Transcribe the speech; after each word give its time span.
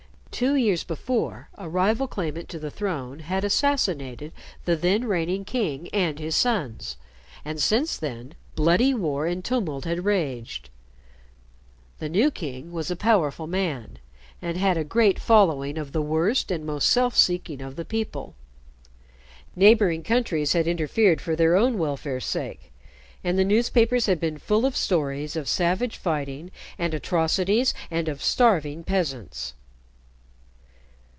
Two 0.43 0.55
years 0.55 0.83
before, 0.83 1.49
a 1.55 1.69
rival 1.69 2.07
claimant 2.07 2.49
to 2.49 2.57
the 2.57 2.71
throne 2.71 3.19
had 3.19 3.43
assassinated 3.43 4.31
the 4.65 4.75
then 4.75 5.03
reigning 5.05 5.45
king 5.45 5.87
and 5.89 6.17
his 6.17 6.35
sons, 6.35 6.97
and 7.45 7.61
since 7.61 7.95
then, 7.95 8.33
bloody 8.55 8.91
war 8.91 9.27
and 9.27 9.45
tumult 9.45 9.85
had 9.85 10.03
raged. 10.03 10.71
The 11.99 12.09
new 12.09 12.31
king 12.31 12.71
was 12.71 12.89
a 12.89 12.95
powerful 12.95 13.45
man, 13.45 13.99
and 14.41 14.57
had 14.57 14.77
a 14.77 14.83
great 14.83 15.19
following 15.19 15.77
of 15.77 15.91
the 15.91 16.01
worst 16.01 16.49
and 16.49 16.65
most 16.65 16.89
self 16.89 17.15
seeking 17.15 17.61
of 17.61 17.75
the 17.75 17.85
people. 17.85 18.33
Neighboring 19.55 20.01
countries 20.01 20.53
had 20.53 20.65
interfered 20.65 21.21
for 21.21 21.35
their 21.35 21.55
own 21.55 21.77
welfare's 21.77 22.25
sake, 22.25 22.71
and 23.23 23.37
the 23.37 23.45
newspapers 23.45 24.07
had 24.07 24.19
been 24.19 24.39
full 24.39 24.65
of 24.65 24.75
stories 24.75 25.35
of 25.35 25.47
savage 25.47 25.97
fighting 25.97 26.49
and 26.79 26.95
atrocities, 26.95 27.75
and 27.91 28.07
of 28.07 28.23
starving 28.23 28.83
peasants. 28.83 29.53